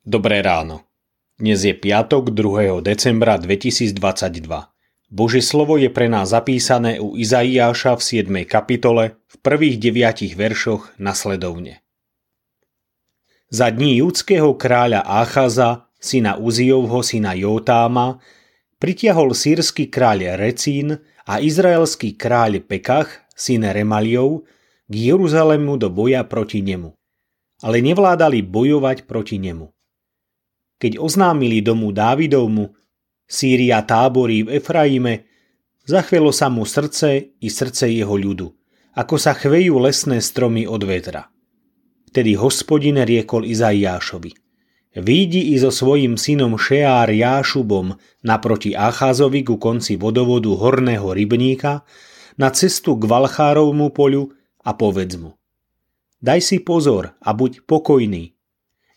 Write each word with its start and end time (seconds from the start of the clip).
Dobré 0.00 0.40
ráno. 0.40 0.88
Dnes 1.36 1.60
je 1.60 1.76
piatok 1.76 2.32
2. 2.32 2.80
decembra 2.80 3.36
2022. 3.36 4.00
Božie 5.12 5.44
slovo 5.44 5.76
je 5.76 5.92
pre 5.92 6.08
nás 6.08 6.32
zapísané 6.32 6.96
u 7.04 7.20
Izaiáša 7.20 8.00
v 8.00 8.24
7. 8.24 8.48
kapitole 8.48 9.20
v 9.28 9.34
prvých 9.44 9.76
deviatich 9.76 10.40
veršoch 10.40 10.96
nasledovne. 10.96 11.84
Za 13.52 13.68
dní 13.68 14.00
judského 14.00 14.56
kráľa 14.56 15.04
Áchaza, 15.04 15.92
syna 16.00 16.40
Uzijovho, 16.40 17.04
syna 17.04 17.36
Jotáma, 17.36 18.24
pritiahol 18.80 19.36
sírsky 19.36 19.92
kráľ 19.92 20.40
Recín 20.40 20.96
a 21.28 21.44
izraelský 21.44 22.16
kráľ 22.16 22.64
Pekach, 22.64 23.28
syn 23.36 23.68
Remaliov, 23.68 24.48
k 24.88 25.12
Jeruzalému 25.12 25.76
do 25.76 25.92
boja 25.92 26.24
proti 26.24 26.64
nemu. 26.64 26.88
Ale 27.60 27.84
nevládali 27.84 28.40
bojovať 28.40 29.04
proti 29.04 29.36
nemu 29.36 29.68
keď 30.80 30.96
oznámili 30.96 31.60
domu 31.60 31.92
Dávidovmu, 31.92 32.72
Sýria 33.30 33.84
táborí 33.86 34.42
v 34.42 34.58
Efraime, 34.58 35.28
zachvelo 35.86 36.34
sa 36.34 36.50
mu 36.50 36.66
srdce 36.66 37.38
i 37.38 37.46
srdce 37.46 37.86
jeho 37.86 38.18
ľudu, 38.18 38.50
ako 38.98 39.14
sa 39.20 39.38
chvejú 39.38 39.78
lesné 39.78 40.18
stromy 40.18 40.66
od 40.66 40.82
vetra. 40.82 41.30
Vtedy 42.10 42.34
hospodin 42.34 42.98
riekol 42.98 43.46
Izaiášovi. 43.46 44.34
Výjdi 44.98 45.54
i 45.54 45.62
so 45.62 45.70
svojím 45.70 46.18
synom 46.18 46.58
Šeár 46.58 47.06
Jášubom 47.14 47.94
naproti 48.26 48.74
Acházovi 48.74 49.46
ku 49.46 49.62
konci 49.62 49.94
vodovodu 49.94 50.50
horného 50.50 51.14
rybníka 51.14 51.86
na 52.34 52.50
cestu 52.50 52.98
k 52.98 53.06
Valchárovmu 53.06 53.94
poľu 53.94 54.34
a 54.66 54.74
povedz 54.74 55.14
mu. 55.22 55.38
Daj 56.18 56.42
si 56.42 56.58
pozor 56.58 57.14
a 57.22 57.30
buď 57.30 57.62
pokojný, 57.70 58.34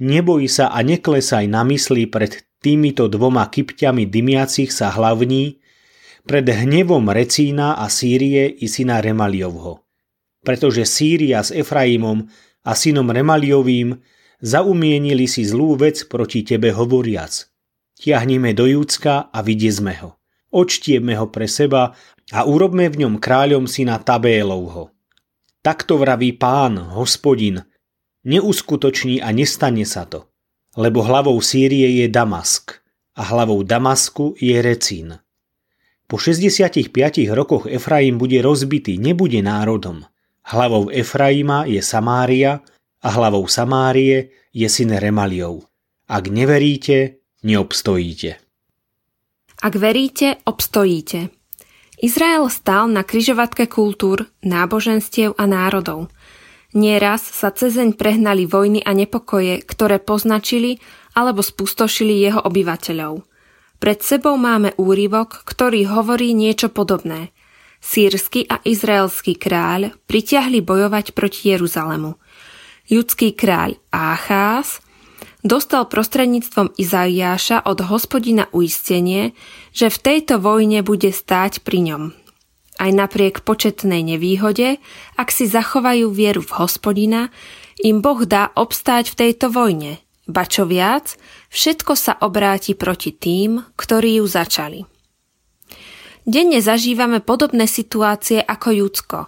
Neboj 0.00 0.48
sa 0.48 0.72
a 0.72 0.80
neklesaj 0.80 1.44
na 1.44 1.60
mysli 1.68 2.08
pred 2.08 2.40
týmito 2.64 3.04
dvoma 3.12 3.44
kypťami 3.52 4.08
dymiacich 4.08 4.72
sa 4.72 4.88
hlavní, 4.88 5.60
pred 6.24 6.48
hnevom 6.48 7.04
Recína 7.04 7.76
a 7.76 7.84
Sýrie 7.92 8.48
i 8.48 8.64
syna 8.64 9.04
Remaliovho. 9.04 9.84
Pretože 10.40 10.88
Sýria 10.88 11.44
s 11.44 11.52
Efraimom 11.52 12.24
a 12.64 12.72
synom 12.72 13.12
Remaliovým 13.12 14.00
zaumienili 14.40 15.28
si 15.28 15.44
zlú 15.44 15.76
vec 15.76 16.08
proti 16.08 16.48
tebe 16.48 16.72
hovoriac. 16.72 17.52
Tiahnime 18.00 18.56
do 18.56 18.64
Júcka 18.64 19.28
a 19.28 19.38
vidiezme 19.44 19.92
ho. 20.00 20.16
Očtieme 20.48 21.12
ho 21.20 21.28
pre 21.28 21.44
seba 21.44 21.92
a 22.32 22.40
urobme 22.48 22.88
v 22.88 23.04
ňom 23.04 23.20
kráľom 23.20 23.68
syna 23.68 24.00
Tabélovho. 24.00 24.96
Takto 25.60 26.00
vraví 26.00 26.32
pán, 26.40 26.80
hospodin, 26.96 27.60
neuskutoční 28.24 29.22
a 29.22 29.32
nestane 29.32 29.86
sa 29.88 30.04
to, 30.04 30.28
lebo 30.76 31.02
hlavou 31.02 31.40
Sýrie 31.40 32.04
je 32.04 32.06
Damask 32.08 32.76
a 33.16 33.22
hlavou 33.22 33.62
Damasku 33.62 34.36
je 34.40 34.62
Recín. 34.62 35.18
Po 36.06 36.18
65 36.18 36.90
rokoch 37.30 37.70
Efraim 37.70 38.18
bude 38.18 38.42
rozbitý, 38.42 38.98
nebude 38.98 39.42
národom. 39.42 40.02
Hlavou 40.42 40.90
Efraima 40.90 41.64
je 41.64 41.82
Samária 41.82 42.60
a 43.02 43.08
hlavou 43.08 43.46
Samárie 43.46 44.34
je 44.50 44.66
syn 44.66 44.90
Remaliov. 44.98 45.62
Ak 46.10 46.26
neveríte, 46.26 47.22
neobstojíte. 47.46 48.42
Ak 49.62 49.74
veríte, 49.76 50.42
obstojíte. 50.42 51.30
Izrael 52.00 52.48
stál 52.48 52.88
na 52.88 53.04
kryžovatke 53.04 53.68
kultúr, 53.70 54.26
náboženstiev 54.42 55.38
a 55.38 55.44
národov– 55.46 56.08
Nieraz 56.70 57.26
sa 57.26 57.50
cezeň 57.50 57.98
prehnali 57.98 58.46
vojny 58.46 58.78
a 58.86 58.94
nepokoje, 58.94 59.58
ktoré 59.66 59.98
poznačili 59.98 60.78
alebo 61.18 61.42
spustošili 61.42 62.22
jeho 62.22 62.38
obyvateľov. 62.46 63.26
Pred 63.82 63.98
sebou 64.06 64.38
máme 64.38 64.78
úryvok, 64.78 65.42
ktorý 65.42 65.90
hovorí 65.90 66.30
niečo 66.30 66.70
podobné. 66.70 67.34
Sírsky 67.80 68.46
a 68.46 68.62
izraelský 68.62 69.34
kráľ 69.34 69.98
pritiahli 70.06 70.62
bojovať 70.62 71.16
proti 71.16 71.50
Jeruzalemu. 71.50 72.14
Judský 72.86 73.34
kráľ 73.34 73.80
Áchás 73.90 74.78
dostal 75.42 75.88
prostredníctvom 75.88 76.76
Izaiáša 76.76 77.66
od 77.66 77.82
hospodina 77.88 78.46
uistenie, 78.52 79.32
že 79.74 79.90
v 79.90 79.98
tejto 79.98 80.38
vojne 80.38 80.84
bude 80.86 81.10
stáť 81.10 81.64
pri 81.66 81.82
ňom 81.82 82.02
aj 82.80 82.90
napriek 82.96 83.44
početnej 83.44 84.00
nevýhode, 84.00 84.80
ak 85.20 85.28
si 85.28 85.44
zachovajú 85.44 86.08
vieru 86.08 86.40
v 86.40 86.56
hospodina, 86.56 87.28
im 87.84 88.00
Boh 88.00 88.24
dá 88.24 88.48
obstáť 88.56 89.12
v 89.12 89.18
tejto 89.28 89.52
vojne. 89.52 90.00
Ba 90.24 90.48
čo 90.48 90.64
viac, 90.64 91.20
všetko 91.52 91.92
sa 91.92 92.16
obráti 92.24 92.72
proti 92.72 93.12
tým, 93.12 93.60
ktorí 93.76 94.24
ju 94.24 94.26
začali. 94.26 94.80
Denne 96.24 96.60
zažívame 96.64 97.20
podobné 97.20 97.68
situácie 97.68 98.40
ako 98.40 98.68
Judsko. 98.72 99.18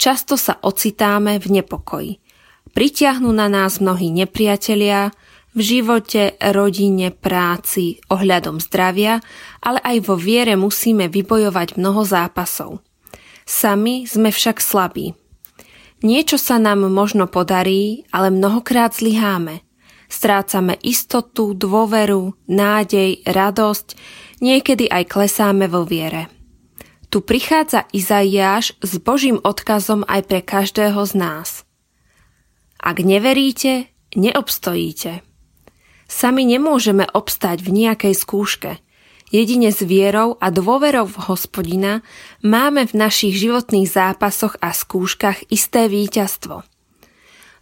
Často 0.00 0.40
sa 0.40 0.56
ocitáme 0.64 1.36
v 1.40 1.60
nepokoji. 1.60 2.12
Pritiahnu 2.74 3.30
na 3.30 3.46
nás 3.46 3.78
mnohí 3.78 4.10
nepriatelia, 4.10 5.14
v 5.54 5.60
živote, 5.62 6.34
rodine, 6.50 7.14
práci, 7.14 8.02
ohľadom 8.10 8.58
zdravia, 8.58 9.22
ale 9.62 9.78
aj 9.86 9.96
vo 10.02 10.18
viere 10.18 10.58
musíme 10.58 11.06
vybojovať 11.06 11.78
mnoho 11.78 12.02
zápasov. 12.02 12.82
Sami 13.44 14.08
sme 14.08 14.32
však 14.32 14.56
slabí. 14.60 15.12
Niečo 16.04 16.36
sa 16.40 16.60
nám 16.60 16.84
možno 16.88 17.28
podarí, 17.28 18.04
ale 18.12 18.32
mnohokrát 18.32 18.96
zlyháme. 18.96 19.64
Strácame 20.08 20.76
istotu, 20.84 21.56
dôveru, 21.56 22.36
nádej, 22.48 23.24
radosť, 23.24 23.96
niekedy 24.40 24.88
aj 24.88 25.08
klesáme 25.08 25.68
vo 25.68 25.84
viere. 25.88 26.28
Tu 27.08 27.24
prichádza 27.24 27.88
Izaiáš 27.92 28.76
s 28.84 29.00
Božím 29.00 29.40
odkazom 29.40 30.04
aj 30.04 30.28
pre 30.28 30.40
každého 30.44 31.00
z 31.08 31.12
nás. 31.16 31.48
Ak 32.80 33.00
neveríte, 33.00 33.88
neobstojíte. 34.12 35.24
Sami 36.04 36.44
nemôžeme 36.44 37.08
obstať 37.12 37.64
v 37.64 37.70
nejakej 37.84 38.14
skúške– 38.16 38.72
Jedine 39.34 39.74
s 39.74 39.82
vierou 39.82 40.38
a 40.38 40.54
dôverou 40.54 41.10
v 41.10 41.26
hospodina 41.26 42.06
máme 42.38 42.86
v 42.86 42.94
našich 42.94 43.34
životných 43.34 43.90
zápasoch 43.90 44.54
a 44.62 44.70
skúškach 44.70 45.50
isté 45.50 45.90
víťazstvo. 45.90 46.62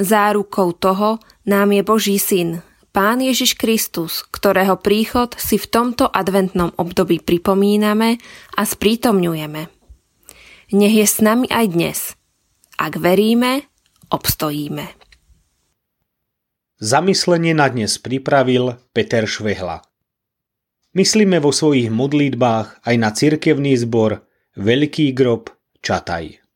Zárukou 0.00 0.72
toho 0.72 1.20
nám 1.44 1.76
je 1.76 1.82
Boží 1.84 2.16
syn, 2.16 2.64
Pán 2.88 3.20
Ježiš 3.20 3.60
Kristus, 3.60 4.24
ktorého 4.32 4.80
príchod 4.80 5.36
si 5.36 5.60
v 5.60 5.68
tomto 5.68 6.08
adventnom 6.08 6.72
období 6.80 7.20
pripomíname 7.20 8.16
a 8.56 8.62
sprítomňujeme. 8.64 9.62
Nech 10.72 10.94
je 10.96 11.06
s 11.06 11.20
nami 11.20 11.52
aj 11.52 11.66
dnes. 11.68 11.98
Ak 12.80 12.96
veríme, 12.96 13.68
obstojíme. 14.08 14.88
Zamyslenie 16.80 17.52
na 17.52 17.68
dnes 17.68 18.00
pripravil 18.00 18.80
Peter 18.96 19.28
Švehla. 19.28 19.87
Myslíme 20.96 21.36
vo 21.36 21.52
svojich 21.52 21.92
modlitbách 21.92 22.80
aj 22.88 22.94
na 22.96 23.12
cirkevný 23.12 23.76
zbor 23.76 24.24
Veľký 24.56 25.12
grob 25.12 25.52
Čataj. 25.84 26.47